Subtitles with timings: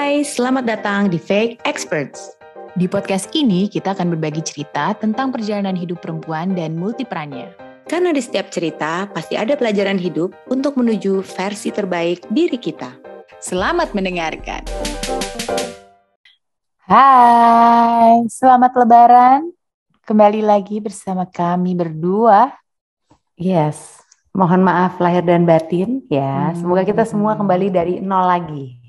[0.00, 2.32] Hai, selamat datang di Fake Experts.
[2.72, 7.52] Di podcast ini kita akan berbagi cerita tentang perjalanan hidup perempuan dan multiperannya.
[7.84, 12.96] Karena di setiap cerita pasti ada pelajaran hidup untuk menuju versi terbaik diri kita.
[13.44, 14.64] Selamat mendengarkan.
[16.88, 19.52] Hai, selamat lebaran.
[20.08, 22.56] Kembali lagi bersama kami berdua.
[23.36, 24.00] Yes,
[24.32, 26.56] mohon maaf lahir dan batin ya.
[26.56, 26.56] Hmm.
[26.56, 28.79] Semoga kita semua kembali dari nol lagi.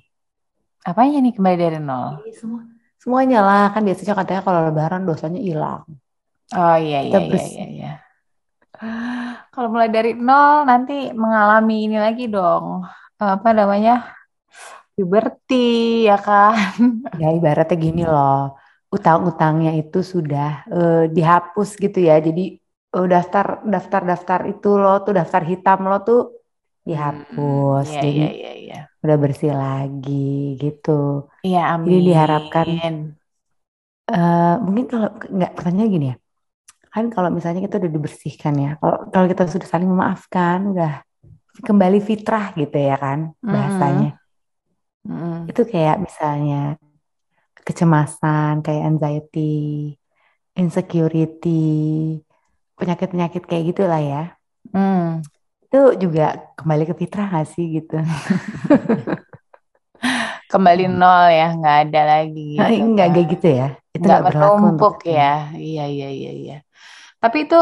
[0.82, 2.26] Apanya nih kembali dari nol?
[2.26, 2.62] Iya, semua
[3.02, 5.86] semuanya lah kan biasanya katanya kalau lebaran dosanya hilang.
[6.54, 7.66] Oh iya iya iya iya.
[7.70, 7.92] iya.
[9.54, 12.86] Kalau mulai dari nol nanti mengalami ini lagi dong.
[13.22, 14.10] Apa namanya?
[14.98, 16.58] Puberty ya kan.
[17.22, 18.58] Ya ibaratnya gini loh.
[18.90, 22.18] Utang-utangnya itu sudah uh, dihapus gitu ya.
[22.18, 22.58] Jadi
[22.98, 26.41] uh, daftar daftar daftar itu lo tuh daftar hitam lo tuh
[26.82, 27.86] dihapus.
[27.88, 28.80] Hmm, iya, Jadi iya, iya, iya.
[29.02, 31.30] udah bersih lagi gitu.
[31.46, 31.88] Iya, amin.
[31.90, 32.68] Jadi diharapkan
[34.12, 36.16] uh, mungkin kalau nggak pertanyaan gini ya.
[36.92, 38.72] Kan kalau misalnya kita udah dibersihkan ya.
[38.82, 40.94] Kalau kalau kita sudah saling memaafkan, udah
[41.64, 44.20] kembali fitrah gitu ya kan bahasanya.
[45.08, 45.36] Mm -hmm.
[45.50, 46.76] Itu kayak misalnya
[47.62, 49.96] kecemasan, kayak anxiety,
[50.58, 52.20] insecurity,
[52.76, 54.24] penyakit-penyakit kayak gitulah ya.
[54.74, 55.22] Mm
[55.72, 57.96] itu juga kembali ke fitrah gak sih gitu?
[60.52, 63.68] Kembali nol ya nggak ada lagi gitu, nggak kayak gitu ya?
[63.96, 65.48] Itu nggak menumpuk ya?
[65.56, 66.58] Iya iya iya iya.
[67.24, 67.56] Tapi itu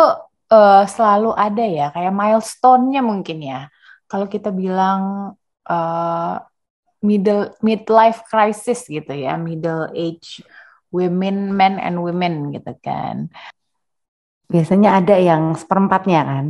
[0.49, 3.69] uh, selalu ada ya kayak milestone-nya mungkin ya.
[4.09, 5.35] Kalau kita bilang
[5.69, 6.35] uh,
[7.05, 10.41] middle midlife crisis gitu ya middle age
[10.89, 13.29] women men and women gitu kan.
[14.49, 16.45] Biasanya ada yang seperempatnya kan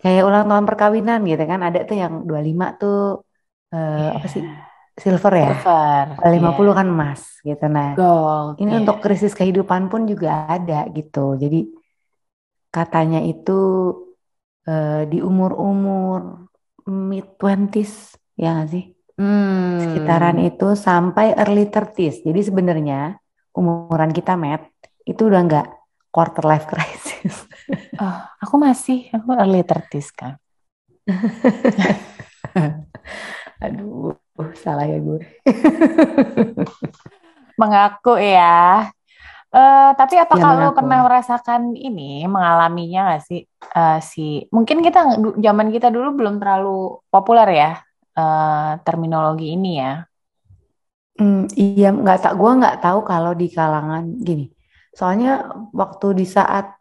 [0.00, 3.00] kayak ulang tahun perkawinan gitu kan ada tuh yang 25 tuh
[3.72, 4.16] uh, yeah.
[4.16, 4.44] apa sih
[4.96, 6.74] silver ya silver 50 yeah.
[6.76, 8.80] kan emas gitu nah Gold, ini yeah.
[8.84, 11.68] untuk krisis kehidupan pun juga ada gitu jadi
[12.72, 13.60] katanya itu
[14.68, 16.48] uh, di umur-umur
[16.86, 18.84] mid twenties ya gak sih
[19.16, 19.80] hmm.
[19.80, 23.00] sekitaran itu sampai early thirties jadi sebenarnya
[23.56, 24.68] umuran kita met
[25.08, 25.66] itu udah nggak
[26.12, 26.95] quarter life crisis
[28.00, 30.32] Oh, aku masih, aku early 30 kan.
[33.64, 34.16] Aduh,
[34.58, 35.20] salah ya gue.
[37.60, 38.90] mengaku ya.
[39.48, 43.40] Uh, tapi apa ya, kalau pernah merasakan ini, mengalaminya nggak sih?
[43.72, 47.72] Uh, si mungkin kita zaman kita dulu belum terlalu populer ya
[48.18, 50.04] uh, terminologi ini ya.
[51.16, 54.52] Hmm, iya, nggak tak, gue nggak tahu kalau di kalangan gini.
[54.92, 56.76] Soalnya waktu di saat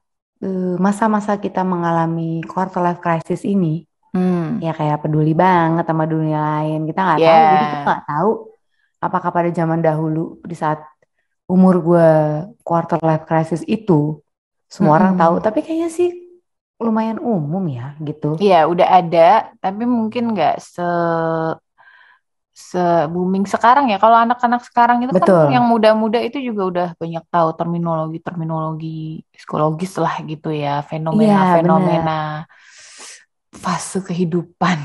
[0.77, 4.59] masa-masa kita mengalami quarter life crisis ini, hmm.
[4.61, 6.85] ya kayak peduli banget sama dunia lain.
[6.85, 7.33] Kita nggak yeah.
[7.33, 8.31] tahu, jadi kita nggak tahu
[9.01, 10.81] apakah pada zaman dahulu di saat
[11.45, 12.09] umur gue
[12.65, 14.21] quarter life crisis itu
[14.69, 14.99] semua hmm.
[15.01, 15.35] orang tahu.
[15.41, 16.09] Tapi kayaknya sih
[16.75, 18.35] lumayan umum ya gitu.
[18.37, 19.29] Iya, udah ada,
[19.63, 20.87] tapi mungkin nggak se
[22.55, 22.79] se
[23.11, 23.99] booming sekarang ya.
[23.99, 25.51] Kalau anak-anak sekarang itu kan Betul.
[25.51, 33.59] kan yang muda-muda itu juga udah banyak tahu terminologi-terminologi psikologis lah gitu ya, fenomena-fenomena ya,
[33.59, 34.79] fase kehidupan.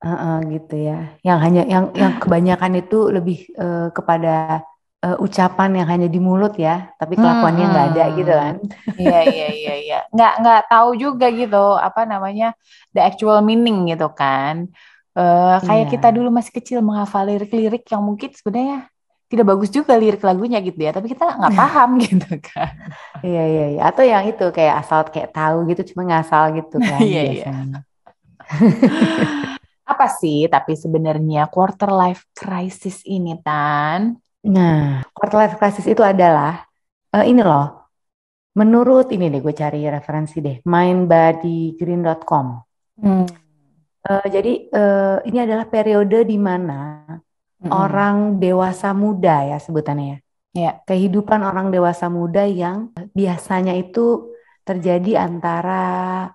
[0.00, 1.12] Uh, uh, gitu ya.
[1.20, 4.64] Yang hanya yang yang kebanyakan itu lebih uh, kepada
[5.04, 8.54] uh, ucapan yang hanya di mulut ya, tapi kelakuannya nggak hmm, ada gitu kan.
[8.96, 9.98] Iya iya iya iya.
[10.08, 12.52] Nggak nggak tahu juga gitu apa namanya
[12.96, 14.72] the actual meaning gitu kan.
[15.14, 15.92] Uh, kayak iya.
[15.94, 18.90] kita dulu masih kecil menghafal lirik-lirik yang mungkin sebenarnya
[19.30, 22.74] tidak bagus juga lirik lagunya gitu ya, tapi kita nggak paham gitu kan.
[23.22, 23.80] Iya iya iya.
[23.86, 26.98] Atau yang itu kayak asal kayak tahu gitu, cuma ngasal gitu kan.
[26.98, 27.46] Iya iya.
[29.94, 34.18] Apa sih tapi sebenarnya quarter life crisis ini tan?
[34.50, 36.66] Nah, quarter life crisis itu adalah
[37.14, 37.86] uh, ini loh.
[38.58, 42.46] Menurut ini deh gue cari referensi deh, mindbodygreen.com.
[42.98, 43.43] Hmm
[44.04, 47.72] Uh, jadi uh, ini adalah periode di mana mm-hmm.
[47.72, 50.18] orang dewasa muda ya sebutannya ya.
[50.54, 50.74] Yeah.
[50.86, 54.30] Kehidupan orang dewasa muda yang biasanya itu
[54.62, 56.30] terjadi antara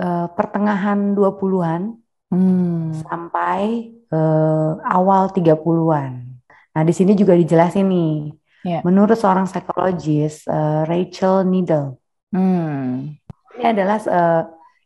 [0.00, 2.00] uh, pertengahan 20-an
[2.32, 3.04] hmm.
[3.04, 6.12] sampai uh, awal 30-an.
[6.48, 8.16] Nah, di sini juga dijelasin nih.
[8.66, 8.82] Yeah.
[8.82, 12.00] Menurut seorang psikologis uh, Rachel Needle.
[12.34, 13.14] Hmm.
[13.58, 14.42] Ini adalah uh,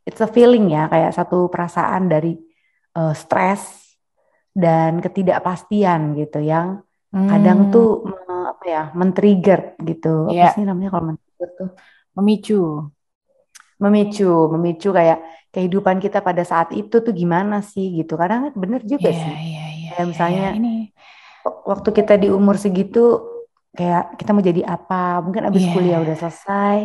[0.06, 2.34] it's a feeling ya kayak satu perasaan dari
[2.98, 3.94] uh, stres
[4.52, 6.84] dan ketidakpastian gitu yang
[7.14, 7.28] hmm.
[7.30, 10.48] kadang tuh uh, apa ya men-trigger gitu yeah.
[10.48, 10.56] apa iya.
[10.56, 11.70] sih namanya kalau men-trigger tuh
[12.18, 12.62] memicu
[13.82, 15.18] memicu memicu kayak
[15.52, 19.68] kehidupan kita pada saat itu tuh gimana sih gitu kadang bener juga yeah, sih yeah,
[19.72, 20.74] yeah, kayak misalnya yeah, ini
[21.42, 23.32] waktu kita di umur segitu
[23.72, 25.24] kayak kita mau jadi apa?
[25.24, 25.72] Mungkin abis Iya.
[25.72, 26.78] kuliah udah selesai,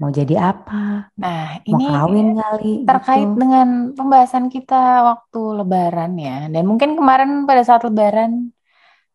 [0.00, 0.74] mau jadi apa?
[1.22, 3.40] Nah, Mau ini kawin kali terkait gitu.
[3.40, 4.74] dengan pembahasan kita
[5.08, 6.30] waktu Lebaran ya.
[6.52, 8.32] Dan mungkin kemarin pada saat Lebaran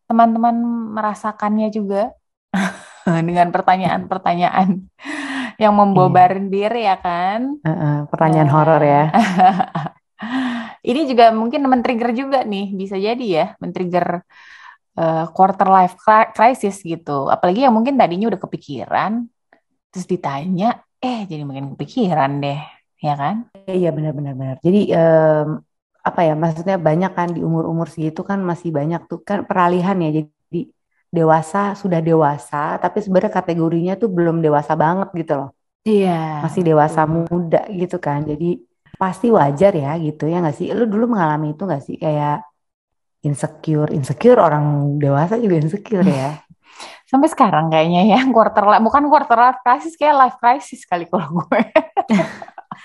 [0.08, 0.56] teman-teman
[0.96, 1.98] merasakannya juga
[3.28, 4.68] dengan pertanyaan-pertanyaan
[5.62, 7.40] yang membobarin diri ya kan.
[7.66, 9.02] Heeh, pertanyaan Nah, horor ya.
[10.88, 14.06] Ini juga mungkin men-trigger juga nih, bisa jadi ya, men-trigger
[15.00, 17.28] eh, quarter life cri- crisis gitu.
[17.34, 19.12] Apalagi yang mungkin tadinya udah kepikiran,
[19.90, 22.60] terus ditanya, eh jadi makin kepikiran deh,
[23.00, 23.34] ya kan?
[23.66, 24.56] Iya benar-benar benar.
[24.66, 25.48] Jadi em,
[26.04, 26.34] apa ya?
[26.38, 30.22] Maksudnya banyak kan di umur-umur segitu kan masih banyak tuh kan peralihan ya.
[30.22, 30.60] Jadi
[31.10, 35.50] dewasa sudah dewasa, tapi sebenarnya kategorinya tuh belum dewasa banget gitu loh.
[35.86, 36.44] Iya.
[36.44, 38.26] Masih dewasa muda gitu kan.
[38.26, 38.60] Jadi
[38.96, 40.66] pasti wajar ya gitu ya nggak sih?
[40.72, 42.42] Lu dulu mengalami itu nggak sih kayak
[43.26, 46.45] insecure, insecure orang dewasa juga insecure ya.
[47.06, 51.46] Sampai sekarang kayaknya ya, quarter life, bukan quarter life crisis, kayak life crisis kali kalau
[51.46, 51.60] gue.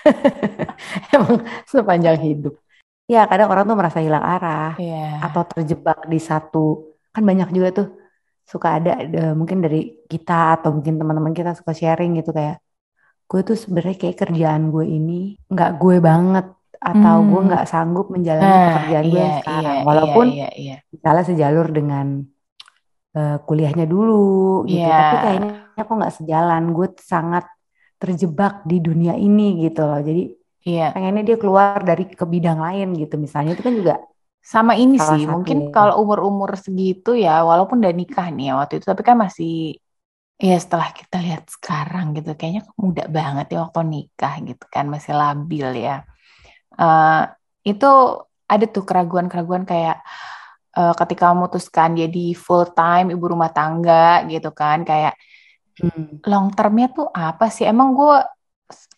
[1.14, 2.54] Emang sepanjang hidup.
[3.06, 4.78] Ya kadang orang tuh merasa hilang arah.
[4.78, 5.20] Iya.
[5.20, 6.64] atau terjebak di satu
[7.12, 7.86] kan banyak juga tuh
[8.42, 12.58] suka ada eh, mungkin dari kita atau mungkin teman-teman kita suka sharing gitu kayak
[13.28, 16.46] gue tuh sebenarnya kayak kerjaan gue ini nggak gue banget
[16.80, 17.48] atau gue Hmm.
[17.52, 20.76] nggak sanggup menjalani Nah, pekerjaan gue iya, yang sekarang iya, walaupun iya, iya, iya.
[20.90, 22.06] misalnya sejalur dengan
[23.18, 24.12] eh, kuliahnya dulu
[24.72, 24.96] gitu Iya.
[25.00, 27.44] tapi kayaknya kok nggak sejalan gue sangat
[28.02, 30.22] terjebak di dunia ini gitu loh jadi
[30.68, 30.82] Iya.
[30.94, 33.94] pengennya dia keluar dari ke bidang lain gitu misalnya itu kan juga
[34.42, 35.70] Sama ini Salah sih, satu mungkin ya.
[35.70, 39.78] kalau umur-umur segitu ya, walaupun udah nikah nih ya waktu itu, tapi kan masih,
[40.48, 45.12] ya setelah kita lihat sekarang gitu, kayaknya muda banget ya waktu nikah gitu kan, masih
[45.22, 45.92] labil ya.
[46.80, 47.22] Eh,
[47.70, 47.86] itu
[48.52, 49.96] ada tuh keraguan-keraguan kayak
[50.78, 55.14] eh, ketika memutuskan jadi full time ibu rumah tangga gitu kan, kayak
[55.80, 57.64] hmm, long termnya tuh apa sih?
[57.68, 58.16] Emang gue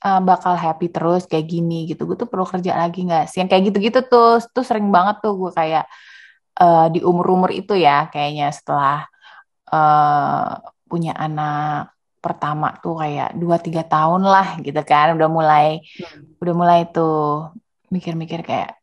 [0.06, 2.06] uh, bakal happy terus kayak gini gitu.
[2.06, 3.42] Gue tuh perlu kerja lagi nggak sih?
[3.42, 5.84] Yang kayak gitu-gitu tuh, tuh sering banget tuh gue kayak
[6.60, 9.06] uh, di umur-umur itu ya, kayaknya setelah
[9.72, 11.90] uh, punya anak
[12.24, 15.66] pertama tuh kayak 2-3 tahun lah gitu kan, udah mulai
[16.00, 16.40] Hmm.
[16.40, 17.52] udah mulai tuh
[17.92, 18.80] mikir-mikir kayak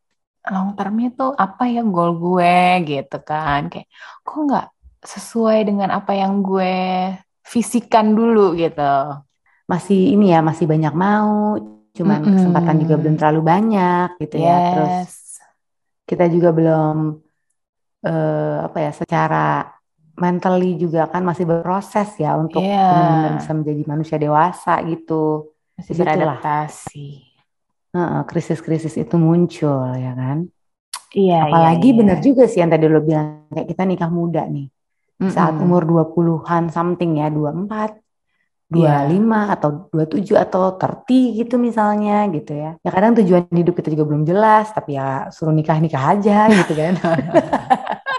[0.50, 2.58] long termnya tuh apa ya goal gue
[2.90, 3.88] gitu kan, kayak
[4.26, 4.68] kok nggak
[5.06, 6.74] sesuai dengan apa yang gue
[7.46, 8.82] fisikan dulu gitu.
[9.72, 11.56] masih ini ya masih banyak mau
[11.96, 12.36] cuman Mm-mm.
[12.36, 15.14] kesempatan juga belum terlalu banyak gitu ya terus Yes.
[16.04, 16.96] kita juga belum
[18.04, 19.46] eh, apa ya secara
[20.20, 22.84] mentally juga kan masih berproses ya untuk Iya.
[22.92, 27.31] benar-benar bisa menjadi manusia dewasa gitu Masih beradaptasi.
[28.28, 30.48] Krisis-krisis itu muncul ya kan
[31.12, 32.00] Iya, apalagi iya, iya.
[32.00, 34.72] benar juga sih yang tadi lo bilang kayak kita nikah muda nih
[35.28, 35.68] saat Mm-mm.
[35.68, 38.00] umur 20-an something ya 24
[38.72, 39.04] Iya.
[39.12, 42.80] 25 atau 27 atau 30 gitu misalnya gitu ya.
[42.80, 46.96] Ya kadang tujuan hidup kita juga belum jelas tapi ya suruh nikah-nikah aja gitu kan.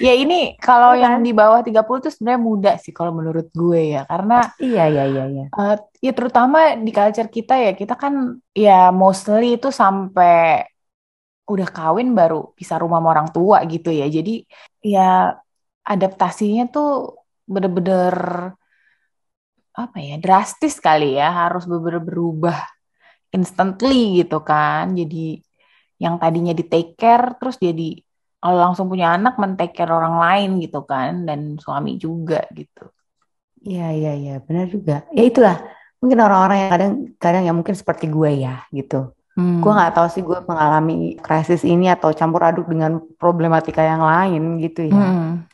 [0.00, 1.26] Ya ini kalau Iya yang kan?
[1.26, 4.02] di bawah 30 tuh sebenarnya muda sih kalau menurut gue ya.
[4.08, 5.44] Karena iya iya iya iya.
[5.58, 8.14] eh, ya terutama di culture kita ya, kita kan
[8.56, 10.64] ya mostly itu sampai
[11.52, 14.06] udah kawin baru bisa rumah sama orang tua gitu ya.
[14.16, 14.30] Jadi
[14.84, 15.34] ya
[15.92, 17.18] adaptasinya tuh
[17.52, 18.16] bener-bener
[19.72, 22.58] apa ya drastis kali ya harus bener-bener berubah
[23.36, 24.84] instantly gitu kan.
[25.00, 25.40] Jadi
[26.04, 27.82] yang tadinya di take care terus jadi
[28.42, 32.90] kalau langsung punya anak men take care orang lain gitu kan dan suami juga gitu.
[33.62, 35.06] Iya iya iya benar juga.
[35.14, 35.62] Ya itulah
[36.02, 39.14] mungkin orang-orang yang kadang kadang ya mungkin seperti gue ya gitu.
[39.38, 39.62] Hmm.
[39.62, 44.58] Gue nggak tahu sih gue mengalami krisis ini atau campur aduk dengan problematika yang lain
[44.58, 44.98] gitu ya.
[44.98, 45.46] Hmm.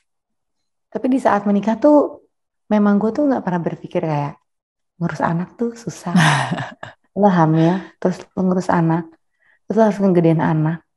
[0.89, 2.25] Tapi di saat menikah tuh
[2.73, 4.41] memang gue tuh nggak pernah berpikir kayak
[4.97, 6.17] ngurus anak tuh susah.
[7.21, 9.05] lo hamil, terus lo ngurus anak,
[9.69, 10.88] terus lo harus ngegedein anak.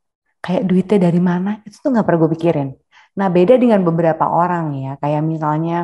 [0.45, 1.49] Kayak duitnya dari mana?
[1.67, 2.69] Itu tuh nggak pernah gue pikirin.
[3.17, 5.75] Nah beda dengan beberapa orang ya, kayak misalnya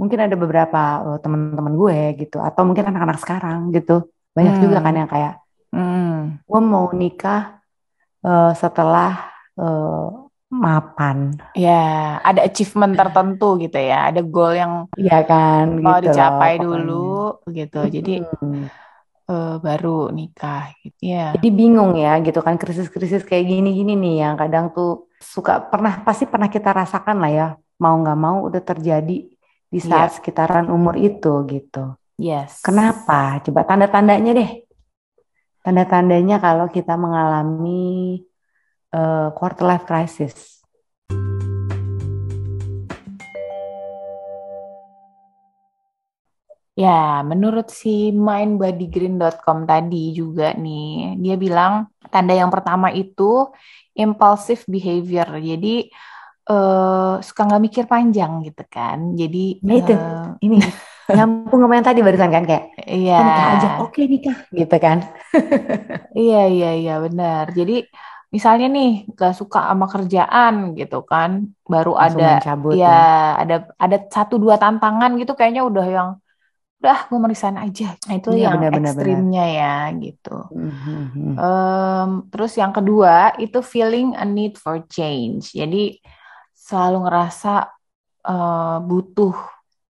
[0.00, 3.92] mungkin ada beberapa eh, teman-teman gue gitu, atau mungkin anak-anak sekarang gitu.
[4.36, 4.62] Banyak Hmm.
[4.64, 5.32] juga kan yang kayak
[5.74, 6.38] Hmm.
[6.48, 7.40] gue mau nikah
[8.26, 9.10] eh, setelah
[9.60, 10.06] eh,
[10.64, 11.18] mapan,
[11.56, 11.72] Ya,
[12.28, 16.64] ada achievement tertentu gitu ya, ada goal yang Iya kan, mau gitu loh dicapai pokoknya.
[16.64, 17.76] dulu gitu.
[17.94, 18.10] Jadi
[18.40, 18.68] Hmm.
[19.26, 21.34] Eh, baru nikah gitu ya.
[21.38, 26.24] Jadi bingung ya gitu kan krisis-krisis kayak gini-gini nih yang kadang tuh suka pernah pasti
[26.28, 27.48] pernah kita rasakan lah ya
[27.80, 29.28] mau nggak mau udah terjadi
[29.66, 31.98] di saat sekitaran umur itu gitu.
[32.16, 32.64] Yes.
[32.64, 33.44] Kenapa?
[33.44, 34.50] Coba tanda-tandanya deh.
[35.60, 38.24] Tanda-tandanya kalau kita mengalami
[38.94, 40.55] eh, quarter life crisis.
[46.76, 53.48] Ya, menurut si mindbodygreen.com tadi juga nih, dia bilang tanda yang pertama itu
[53.96, 55.24] impulsive behavior.
[55.40, 55.88] Jadi
[56.52, 59.16] uh, suka nggak mikir panjang gitu kan.
[59.16, 60.60] Jadi nah, itu uh, ini
[61.16, 63.16] nyambung sama yang tadi barusan kan kayak iya.
[63.16, 64.98] Oh, nikah aja, oke nikah gitu kan.
[66.28, 67.56] iya iya iya benar.
[67.56, 67.88] Jadi
[68.28, 73.00] misalnya nih gak suka sama kerjaan gitu kan, baru Langsung ada ya, ya
[73.40, 76.10] ada ada satu dua tantangan gitu kayaknya udah yang
[76.76, 79.58] udah gue mau resign aja nah itu ya, yang bener, ekstrimnya bener.
[79.58, 81.32] ya gitu mm-hmm.
[81.40, 85.96] um, terus yang kedua itu feeling a need for change jadi
[86.52, 87.72] selalu ngerasa
[88.28, 89.34] uh, butuh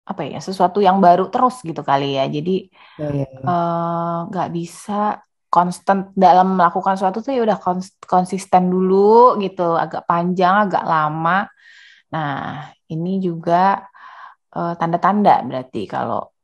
[0.08, 3.40] apa ya sesuatu yang baru terus gitu kali ya jadi ya, ya, ya.
[3.44, 7.58] Uh, nggak bisa konstan dalam melakukan sesuatu tuh ya udah
[8.04, 11.48] konsisten dulu gitu agak panjang agak lama
[12.08, 13.84] nah ini juga
[14.56, 16.37] uh, tanda-tanda berarti kalau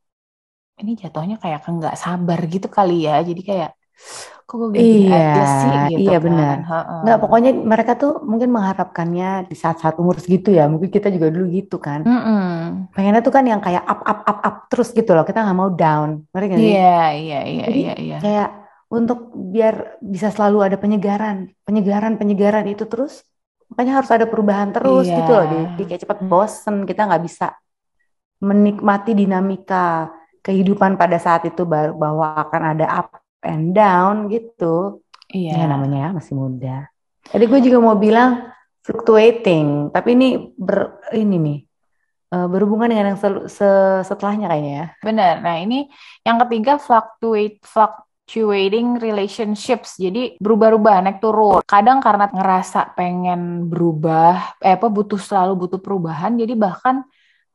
[0.81, 3.23] ini jatuhnya kayak nggak sabar gitu kali ya.
[3.23, 3.71] Jadi kayak
[4.45, 6.25] kok gue gini iya, aja sih gitu iya kan.
[6.27, 6.55] benar.
[7.01, 10.67] Nggak pokoknya mereka tuh mungkin mengharapkannya di saat-saat umur segitu ya.
[10.67, 12.03] Mungkin kita juga dulu gitu kan.
[12.03, 12.55] Mm -mm.
[12.91, 15.23] pengennya tuh kan yang kayak up up up up terus gitu loh.
[15.23, 16.27] Kita nggak mau down.
[16.35, 18.17] Mereka iya iya iya iya iya.
[18.19, 18.49] kayak
[18.91, 23.25] untuk biar bisa selalu ada penyegaran penyegaran penyegaran itu terus
[23.65, 25.23] makanya harus ada perubahan terus iya.
[25.23, 25.45] gitu loh.
[25.47, 27.55] Di, di kayak cepat bosen kita nggak bisa
[28.43, 30.11] menikmati dinamika
[30.45, 35.01] kehidupan pada saat itu bahwa akan ada up and down gitu.
[35.33, 35.57] Iya.
[35.57, 36.85] Ya namanya ya masih muda.
[37.33, 38.53] Jadi gue juga mau bilang
[38.85, 41.59] fluctuating, tapi ini ber ini nih
[42.37, 43.69] uh, berhubungan dengan yang se
[44.05, 44.87] setelahnya kayaknya ya.
[45.01, 45.33] Benar.
[45.41, 45.89] Nah, ini
[46.21, 49.97] yang ketiga fluctuate fluctuating relationships.
[49.97, 51.65] Jadi berubah-ubah, naik turun.
[51.65, 57.01] Kadang karena ngerasa pengen berubah, eh apa butuh selalu butuh perubahan, jadi bahkan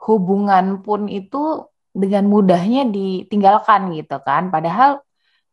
[0.03, 4.49] hubungan pun itu dengan mudahnya ditinggalkan gitu kan.
[4.49, 5.03] Padahal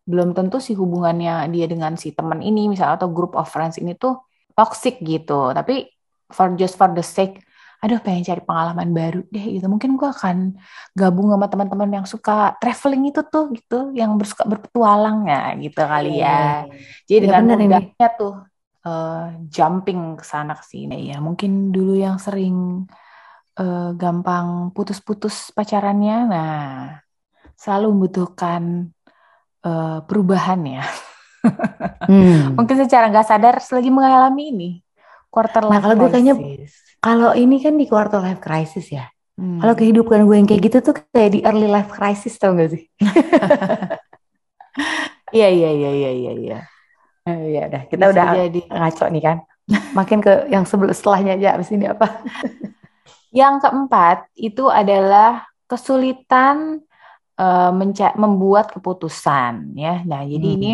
[0.08, 3.98] belum tentu si hubungannya dia dengan si teman ini misalnya atau group of friends ini
[3.98, 4.22] tuh
[4.56, 5.52] toxic gitu.
[5.52, 5.90] Tapi
[6.32, 7.44] for just for the sake
[7.78, 9.70] aduh pengen cari pengalaman baru deh gitu.
[9.70, 10.58] Mungkin gue akan
[10.98, 16.18] gabung sama teman-teman yang suka traveling itu tuh gitu yang bersuka berpetualang ya gitu kali
[16.18, 16.66] ya.
[17.06, 18.34] jadi ya, dengan mudahnya tuh
[18.82, 21.22] uh, jumping ke sana ke sini ya.
[21.22, 22.90] Mungkin dulu yang sering
[23.60, 26.54] uh, gampang putus-putus pacarannya, nah
[27.58, 28.94] selalu membutuhkan
[29.66, 30.86] uh, perubahan ya.
[32.10, 32.56] hmm.
[32.56, 34.72] Mungkin secara nggak sadar lagi mengalami ini
[35.28, 36.36] quarter life nah, kalau gue kayaknya
[36.98, 39.06] kalau ini kan di quarter life crisis ya.
[39.38, 39.62] Hmm.
[39.62, 42.90] Kalau kehidupan gue yang kayak gitu tuh kayak di early life crisis tau gak sih?
[45.28, 46.60] Iya iya iya iya iya iya.
[47.28, 48.62] Iya dah, kita Bisa udah jadi.
[48.72, 49.38] ngaco nih kan.
[49.92, 52.08] Makin ke yang sebelum setelahnya aja abis ini apa?
[53.38, 56.82] Yang keempat itu adalah kesulitan
[57.38, 57.72] uh,
[58.18, 60.02] membuat keputusan ya.
[60.02, 60.58] Nah, jadi hmm.
[60.58, 60.72] ini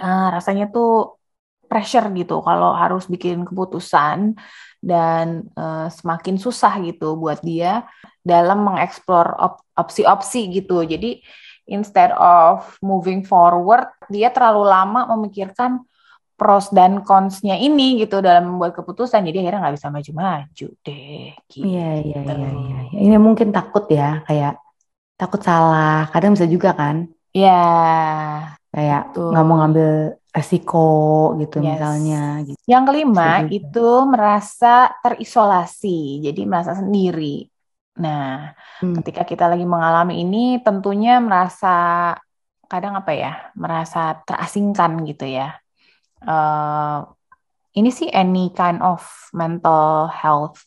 [0.00, 1.20] uh, rasanya tuh
[1.68, 4.38] pressure gitu kalau harus bikin keputusan
[4.84, 7.88] dan uh, semakin susah gitu buat dia
[8.20, 10.84] dalam mengeksplor op opsi-opsi gitu.
[10.86, 11.18] Jadi
[11.66, 15.82] instead of moving forward, dia terlalu lama memikirkan
[16.34, 21.66] pros dan cons-nya ini gitu dalam membuat keputusan jadi akhirnya nggak bisa maju-maju deh gitu.
[21.66, 22.98] Iya, iya iya iya iya.
[23.06, 24.58] Ini mungkin takut ya kayak
[25.14, 26.10] takut salah.
[26.10, 27.06] Kadang bisa juga kan?
[27.30, 27.62] Iya.
[28.74, 30.90] Kayak nggak mau ngambil resiko
[31.38, 31.66] gitu yes.
[31.70, 32.22] misalnya.
[32.42, 32.58] Gitu.
[32.66, 37.46] Yang kelima itu merasa terisolasi, jadi merasa sendiri.
[37.94, 38.50] Nah,
[38.82, 38.98] hmm.
[38.98, 42.10] ketika kita lagi mengalami ini, tentunya merasa
[42.66, 45.54] kadang apa ya, merasa terasingkan gitu ya
[46.24, 47.04] uh,
[47.74, 49.04] ini sih any kind of
[49.34, 50.64] mental health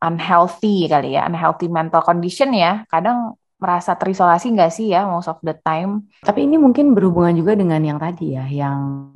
[0.00, 2.88] unhealthy kali ya, unhealthy mental condition ya.
[2.88, 6.08] Kadang merasa terisolasi nggak sih ya most of the time?
[6.24, 9.12] Tapi ini mungkin berhubungan juga dengan yang tadi ya, yang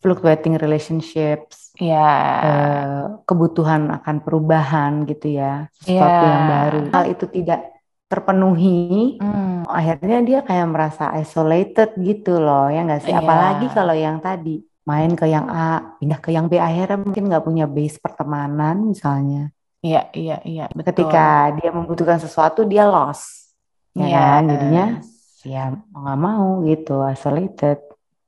[0.00, 2.08] fluctuating relationships, ya
[2.40, 6.32] uh, kebutuhan akan perubahan gitu ya, sesuatu yeah.
[6.32, 6.80] yang baru.
[6.92, 7.60] Hal itu tidak
[8.08, 9.68] terpenuhi, hmm.
[9.68, 13.12] akhirnya dia kayak merasa isolated gitu loh, ya nggak sih?
[13.12, 13.24] Yeah.
[13.24, 17.44] Apalagi kalau yang tadi main ke yang A, pindah ke yang B, akhirnya mungkin nggak
[17.44, 19.52] punya base pertemanan misalnya.
[19.80, 20.64] Iya, iya, iya.
[20.72, 20.92] Betul.
[20.92, 23.56] Ketika dia membutuhkan sesuatu, dia lost.
[23.96, 24.14] Ya yes.
[24.16, 24.42] kan?
[24.48, 24.86] Jadinya
[25.40, 27.78] ya mau nggak mau gitu, isolated.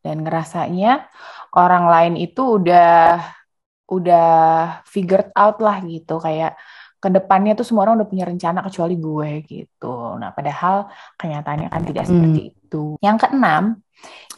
[0.02, 1.06] Dan ngerasanya
[1.54, 3.20] orang lain itu udah
[3.92, 4.32] udah
[4.88, 6.56] figured out lah gitu kayak
[7.02, 10.16] ke depannya tuh semua orang udah punya rencana kecuali gue gitu.
[10.16, 12.61] Nah padahal kenyataannya kan tidak seperti hmm.
[12.72, 12.96] Itu.
[13.04, 13.64] Yang keenam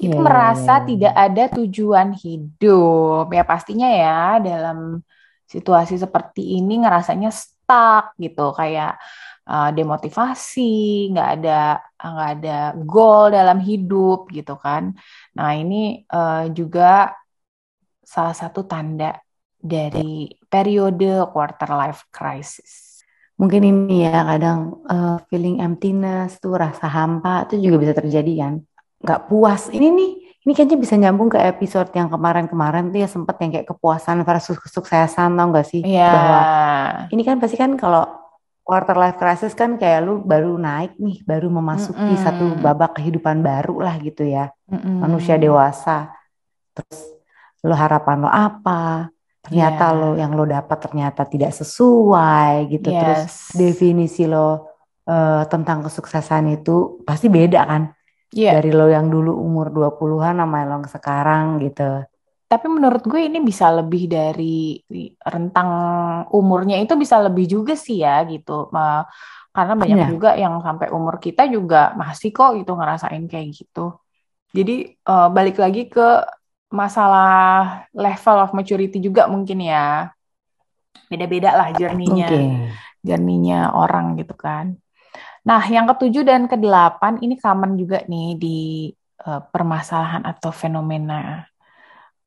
[0.03, 0.19] itu yeah.
[0.19, 5.01] Iya, merasa tidak ada tujuan hidup ya pastinya ya dalam
[5.47, 8.99] situasi seperti ini ngerasanya stuck gitu kayak
[9.47, 11.61] uh, demotivasi, nggak ada
[11.97, 14.93] nggak ada goal dalam hidup gitu kan.
[15.39, 17.15] Nah ini uh, juga
[18.05, 19.17] salah satu tanda
[19.57, 22.94] dari periode quarter life crisis.
[23.35, 28.55] Mungkin ini ya kadang uh, feeling emptiness tuh rasa hampa itu juga bisa terjadi kan.
[29.03, 29.69] Nggak puas.
[29.75, 30.11] Ini nih
[30.45, 34.61] ini kayaknya bisa nyambung ke episode yang kemarin-kemarin tuh ya sempet yang kayak kepuasan versus
[34.61, 35.81] kesuksesan tau gak sih?
[35.81, 36.13] Yeah.
[36.13, 36.43] Bahwa
[37.09, 38.05] ini kan pasti kan kalau
[38.61, 42.25] quarter life crisis kan kayak lu baru naik nih, baru memasuki mm -hmm.
[42.29, 44.53] satu babak kehidupan baru lah gitu ya.
[44.69, 44.97] Mm -hmm.
[45.01, 46.13] Manusia dewasa.
[46.77, 47.01] Terus
[47.65, 49.09] lo harapan lo apa?
[49.45, 49.99] Ternyata yeah.
[50.01, 52.89] lo yang lo dapat ternyata tidak sesuai gitu.
[52.89, 53.05] Yes.
[53.05, 54.73] Terus definisi lo
[55.05, 57.93] uh, tentang kesuksesan itu pasti beda kan?
[58.33, 58.57] Yeah.
[58.57, 62.09] Dari lo yang dulu umur 20-an sama lo yang sekarang gitu.
[62.49, 64.81] Tapi menurut gue ini bisa lebih dari
[65.21, 65.71] rentang
[66.33, 68.73] umurnya itu bisa lebih juga sih ya gitu.
[69.53, 70.11] Karena banyak yeah.
[70.11, 74.01] juga yang sampai umur kita juga masih kok gitu ngerasain kayak gitu.
[74.55, 76.25] Jadi uh, balik lagi ke
[76.75, 80.11] masalah level of maturity juga mungkin ya.
[81.07, 82.27] Beda-beda lah jerninya.
[82.27, 82.75] Okay.
[83.07, 84.75] Jerninya orang gitu kan.
[85.45, 88.61] Nah, yang ketujuh dan kedelapan ini common juga nih di
[89.29, 91.45] uh, permasalahan atau fenomena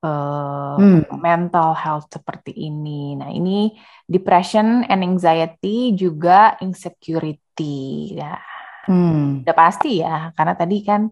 [0.06, 1.18] uh, hmm.
[1.18, 3.18] mental health seperti ini.
[3.18, 3.74] Nah, ini
[4.06, 8.14] depression and anxiety juga insecurity.
[8.14, 8.38] Ya.
[8.86, 9.42] Hmm.
[9.42, 11.10] Udah pasti ya, karena tadi kan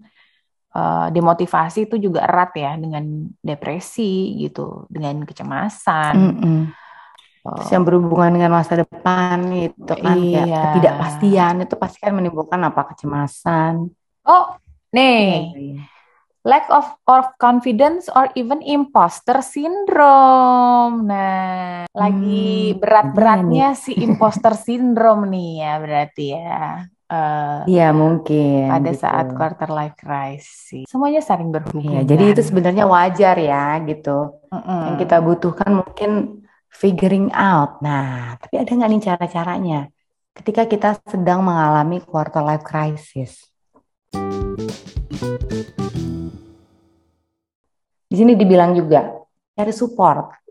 [0.75, 6.13] uh, demotivasi itu juga erat ya dengan depresi gitu, dengan kecemasan.
[6.13, 6.61] Hmm -mm.
[7.45, 10.43] Terus yang berhubungan dengan masa depan itu kan iya.
[10.49, 13.85] ya ketidakpastian itu pasti kan menimbulkan apa kecemasan.
[14.25, 14.45] Oh,
[14.89, 15.53] nih.
[15.53, 15.83] Iya, iya
[16.45, 21.09] lack of of confidence or even imposter syndrome.
[21.09, 26.85] Nah, hmm, lagi berat-beratnya si imposter syndrome nih ya berarti ya.
[27.05, 28.65] Uh, iya mungkin.
[28.65, 29.05] Pada gitu.
[29.05, 32.01] saat quarter life crisis, semuanya saling berhubungan.
[32.01, 34.41] Ya, jadi itu sebenarnya wajar ya gitu.
[34.49, 34.81] Mm -mm.
[34.89, 36.11] Yang kita butuhkan mungkin
[36.73, 37.77] figuring out.
[37.85, 39.79] Nah, tapi ada nggak nih cara-caranya?
[40.35, 43.39] Ketika kita sedang mengalami quarter life crisis.
[48.05, 49.13] Di sini dibilang juga
[49.55, 50.41] cari support.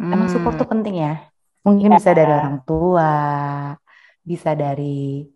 [0.00, 0.12] Hmm.
[0.12, 1.18] Emang support tuh penting ya.
[1.66, 1.98] Mungkin ya.
[1.98, 3.12] bisa dari orang tua,
[4.22, 5.26] bisa dari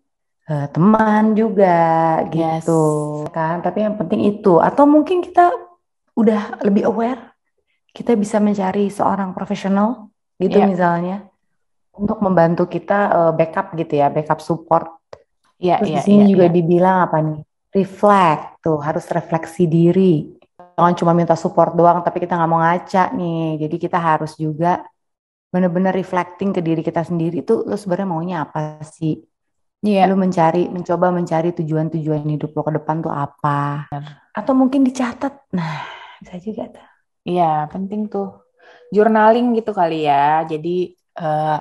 [0.51, 3.31] uh, teman juga gitu yes.
[3.31, 3.63] kan.
[3.63, 4.59] Tapi yang penting itu.
[4.59, 5.55] Atau mungkin kita
[6.19, 7.31] udah lebih aware,
[7.95, 10.67] kita bisa mencari seorang profesional gitu yeah.
[10.67, 11.17] misalnya
[11.95, 14.99] untuk membantu kita uh, backup gitu ya, backup support.
[15.55, 16.55] Yeah, Terus yeah, di sini yeah, juga yeah.
[16.59, 17.41] dibilang apa nih?
[17.71, 20.41] Reflect tuh harus refleksi diri
[20.81, 24.81] jangan cuma minta support doang tapi kita nggak mau ngaca nih jadi kita harus juga
[25.51, 29.19] benar-benar reflecting ke diri kita sendiri tuh lo sebenarnya maunya apa sih
[29.81, 30.05] Iya.
[30.05, 30.09] Yeah.
[30.09, 33.89] Lu mencari, mencoba mencari tujuan-tujuan hidup lo ke depan tuh apa?
[34.31, 35.51] Atau mungkin dicatat.
[35.53, 35.85] Nah,
[36.21, 36.87] bisa juga tuh.
[37.25, 38.45] Iya, penting tuh.
[38.93, 40.45] Journaling gitu kali ya.
[40.45, 41.59] Jadi uh,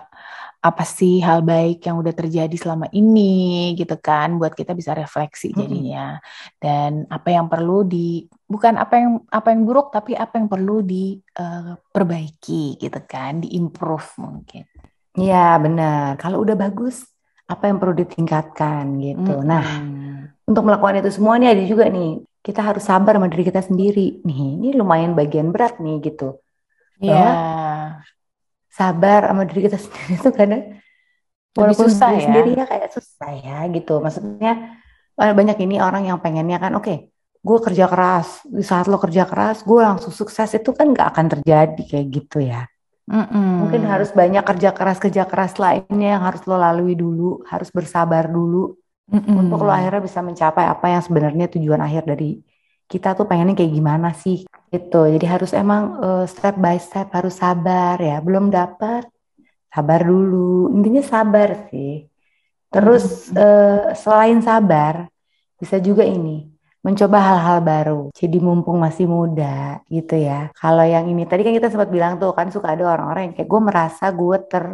[0.60, 5.56] apa sih hal baik yang udah terjadi selama ini gitu kan buat kita bisa refleksi
[5.56, 6.60] jadinya hmm.
[6.60, 10.84] dan apa yang perlu di bukan apa yang apa yang buruk tapi apa yang perlu
[10.84, 14.68] diperbaiki uh, gitu kan diimprove mungkin
[15.16, 17.08] Iya benar kalau udah bagus
[17.50, 19.34] apa yang perlu ditingkatkan gitu.
[19.42, 19.46] Hmm.
[19.46, 19.66] nah
[20.46, 24.22] untuk melakukan itu semua nih ada juga nih kita harus sabar sama diri kita sendiri.
[24.22, 26.38] Nih ini lumayan bagian berat nih gitu.
[27.02, 27.28] Iya.
[28.70, 30.62] Sabar sama diri kita sendiri itu kadang
[31.58, 32.24] walaupun susah diri ya.
[32.30, 33.94] sendiri ya kayak susah ya gitu.
[33.98, 34.52] Maksudnya
[35.18, 36.98] banyak ini orang yang pengennya kan oke okay,
[37.42, 38.46] gue kerja keras.
[38.46, 40.50] Di saat lo kerja keras gue langsung sukses.
[40.54, 42.69] Itu kan nggak akan terjadi kayak gitu ya
[43.10, 43.66] Mm-mm.
[43.66, 48.30] mungkin harus banyak kerja keras kerja keras lainnya yang harus lo lalui dulu harus bersabar
[48.30, 48.78] dulu
[49.10, 49.34] Mm-mm.
[49.34, 52.38] untuk lo akhirnya bisa mencapai apa yang sebenarnya tujuan akhir dari
[52.90, 54.42] kita tuh pengennya kayak gimana sih
[54.74, 55.06] gitu.
[55.06, 58.18] Jadi harus emang uh, step by step harus sabar ya.
[58.18, 59.06] Belum dapat
[59.70, 60.74] sabar dulu.
[60.74, 62.10] Intinya sabar sih.
[62.66, 65.06] Terus uh, selain sabar
[65.54, 68.00] bisa juga ini mencoba hal-hal baru.
[68.16, 70.48] Jadi mumpung masih muda gitu ya.
[70.56, 73.48] Kalau yang ini tadi kan kita sempat bilang tuh kan suka ada orang-orang yang kayak
[73.48, 74.64] gue merasa gue ter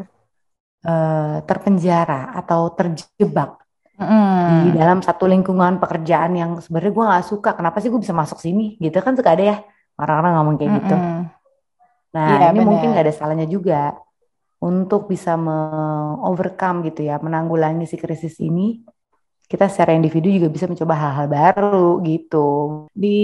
[0.87, 3.59] uh, terpenjara atau terjebak
[3.99, 4.71] mm.
[4.71, 8.39] di dalam satu lingkungan pekerjaan yang sebenarnya gue nggak suka kenapa sih gue bisa masuk
[8.39, 9.57] sini gitu kan suka ada ya
[9.99, 10.81] orang-orang ngomong kayak mm -mm.
[10.85, 10.97] gitu
[12.17, 12.71] nah yeah, ini bener.
[12.71, 13.93] mungkin nggak ada salahnya juga
[14.57, 18.81] untuk bisa me-overcome gitu ya menanggulangi si krisis ini
[19.47, 22.49] kita secara individu juga bisa mencoba hal-hal baru gitu
[22.91, 23.23] di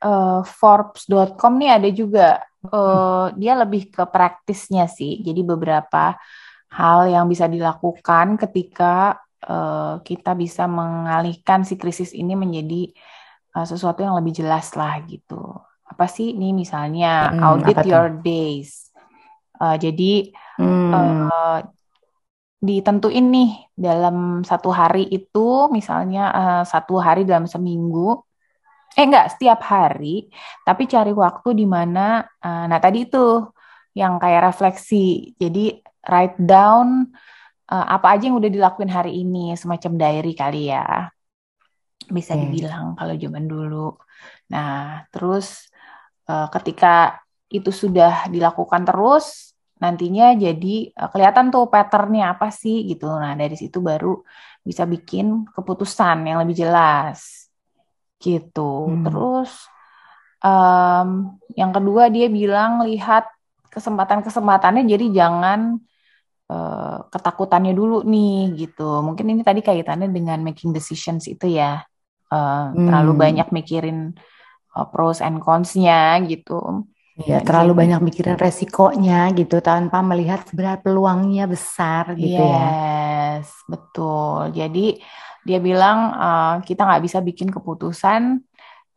[0.00, 2.26] uh, Forbes.com nih ada juga
[2.72, 6.16] uh, dia lebih ke praktisnya sih jadi beberapa
[6.72, 12.92] hal yang bisa dilakukan ketika uh, kita bisa mengalihkan si krisis ini menjadi
[13.56, 15.56] uh, sesuatu yang lebih jelas lah gitu.
[15.86, 18.90] Apa sih ini misalnya hmm, audit your days.
[19.56, 20.92] Uh, jadi hmm.
[20.92, 21.58] uh,
[22.56, 28.24] ditentuin nih dalam satu hari itu misalnya uh, satu hari dalam seminggu.
[28.96, 30.32] Eh enggak setiap hari
[30.64, 33.44] tapi cari waktu di mana uh, nah tadi itu
[33.92, 35.36] yang kayak refleksi.
[35.36, 37.12] Jadi write down
[37.68, 41.12] uh, apa aja yang udah dilakuin hari ini semacam diary kali ya.
[42.08, 42.40] Bisa okay.
[42.48, 43.88] dibilang kalau zaman dulu.
[44.52, 45.68] Nah terus
[46.28, 47.20] uh, ketika
[47.52, 53.54] itu sudah dilakukan terus nantinya jadi uh, kelihatan tuh patternnya apa sih gitu nah dari
[53.58, 54.20] situ baru
[54.66, 57.46] bisa bikin keputusan yang lebih jelas
[58.20, 58.90] gitu.
[58.90, 59.04] Hmm.
[59.06, 59.50] Terus
[60.42, 63.28] um, yang kedua dia bilang lihat
[63.70, 65.78] kesempatan-kesempatannya jadi jangan
[66.50, 69.04] uh, ketakutannya dulu nih gitu.
[69.04, 71.84] Mungkin ini tadi kaitannya dengan making decisions itu ya.
[72.26, 72.90] Uh, hmm.
[72.90, 74.10] terlalu banyak mikirin
[74.74, 76.90] uh, pros and cons-nya gitu.
[77.16, 77.80] Ya, terlalu gitu.
[77.80, 82.68] banyak mikirin resikonya gitu tanpa melihat sebenarnya peluangnya besar gitu yes, ya.
[82.68, 84.52] Yes, betul.
[84.52, 85.00] Jadi
[85.40, 88.44] dia bilang uh, kita nggak bisa bikin keputusan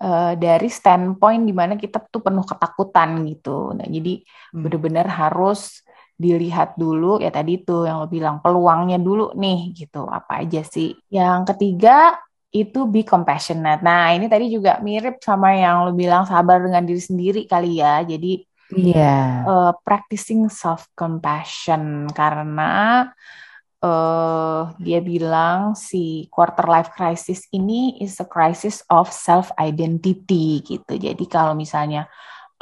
[0.03, 3.71] uh, dari standpoint di mana kita tuh penuh ketakutan gitu.
[3.71, 4.67] Nah, jadi hmm.
[4.67, 5.79] benar-benar harus
[6.19, 10.91] dilihat dulu ya tadi tuh yang lo bilang peluangnya dulu nih gitu apa aja sih.
[11.07, 13.85] Yang ketiga itu be compassionate.
[13.85, 18.01] Nah ini tadi juga mirip sama yang lo bilang sabar dengan diri sendiri kali ya.
[18.01, 18.41] Jadi
[18.73, 19.45] yeah.
[19.45, 23.05] uh, practicing self compassion karena
[23.85, 30.97] uh, dia bilang si quarter life crisis ini is a crisis of self identity gitu.
[30.97, 32.09] Jadi kalau misalnya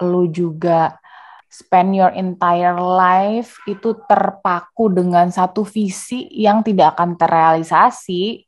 [0.03, 0.99] lu juga
[1.47, 8.46] spend your entire life itu terpaku dengan satu visi yang tidak akan terrealisasi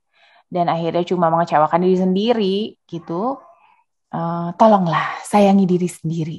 [0.49, 2.55] dan akhirnya cuma mengecewakan diri sendiri
[2.89, 3.37] gitu.
[4.09, 6.37] Uh, tolonglah sayangi diri sendiri.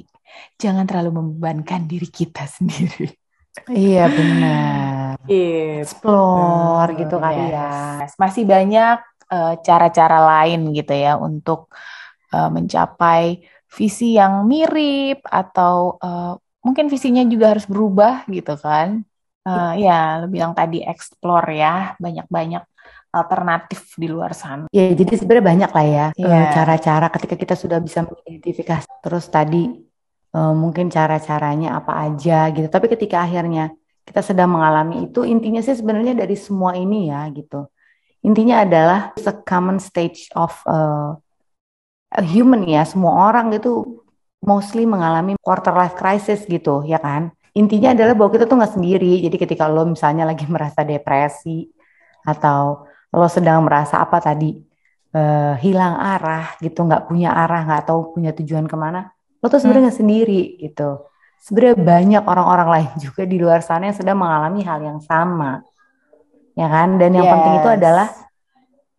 [0.59, 3.09] Jangan terlalu membebankan diri kita sendiri.
[3.67, 5.85] Iya benar Gitu.
[5.85, 8.03] explore gitu kali ya.
[8.17, 8.97] Masih banyak
[9.29, 11.69] eh, cara-cara uh, lain gitu ya untuk
[12.33, 19.05] uh, mencapai visi yang mirip atau uh, mungkin visinya juga harus berubah gitu kan.
[19.41, 22.61] Uh, ya, lebih yang tadi explore ya, banyak-banyak
[23.11, 24.65] alternatif di luar sana.
[24.71, 26.49] Ya, jadi sebenarnya banyak lah ya yeah.
[26.55, 29.83] cara-cara ketika kita sudah bisa mengidentifikasi terus tadi
[30.31, 32.67] uh, mungkin cara-caranya apa aja gitu.
[32.71, 33.75] Tapi ketika akhirnya
[34.07, 37.67] kita sedang mengalami itu intinya sih sebenarnya dari semua ini ya gitu.
[38.21, 41.17] Intinya adalah a common stage of uh,
[42.13, 44.03] a human ya, semua orang itu
[44.41, 47.33] mostly mengalami quarter life crisis gitu ya kan.
[47.51, 49.25] Intinya adalah bahwa kita tuh nggak sendiri.
[49.25, 51.67] Jadi ketika lo misalnya lagi merasa depresi
[52.21, 54.55] atau lo sedang merasa apa tadi
[55.13, 59.59] uh, hilang arah gitu, nggak punya arah, nggak tahu punya tujuan ke mana, lo tuh
[59.59, 59.99] sebenarnya hmm.
[59.99, 65.01] sendiri gitu sebenarnya banyak orang-orang lain juga di luar sana yang sedang mengalami hal yang
[65.01, 65.65] sama.
[66.53, 66.99] Ya kan?
[67.01, 67.33] Dan yang yes.
[67.33, 68.07] penting itu adalah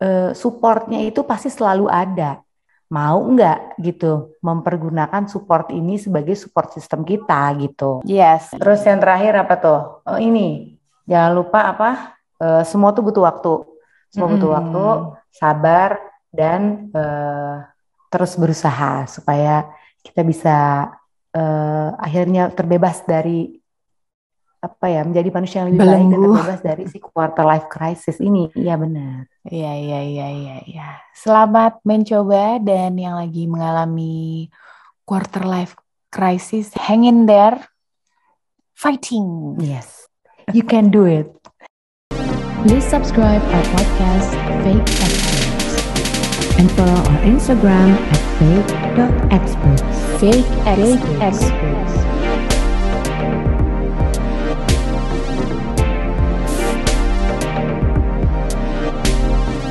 [0.03, 2.43] uh, supportnya itu pasti selalu ada.
[2.93, 8.05] Mau nggak gitu mempergunakan support ini sebagai support sistem kita gitu.
[8.05, 8.53] Yes.
[8.53, 9.81] Terus yang terakhir apa tuh?
[10.05, 10.77] Oh ini
[11.09, 11.89] jangan lupa apa?
[12.37, 13.53] Uh, semua tuh butuh waktu.
[14.13, 14.85] Semua butuh waktu,
[15.33, 15.97] sabar
[16.29, 17.65] dan uh,
[18.13, 19.65] terus berusaha supaya
[20.05, 20.57] kita bisa
[21.33, 23.57] uh, akhirnya terbebas dari
[24.63, 25.97] apa ya menjadi manusia yang lebih Belenggu.
[25.97, 28.47] baik dan terbebas dari si quarter life crisis ini.
[28.53, 29.27] Iya benar.
[29.49, 30.89] Iya iya iya iya iya.
[31.11, 34.47] Selamat mencoba dan yang lagi mengalami
[35.03, 35.75] quarter life
[36.07, 37.59] crisis hang in there
[38.77, 39.59] fighting.
[39.59, 40.07] Yes.
[40.55, 41.33] You can do it.
[42.63, 44.31] Please subscribe our podcast
[44.63, 50.21] Fake Experts and follow our Instagram at fake.experts.
[50.21, 52.12] Fake experts.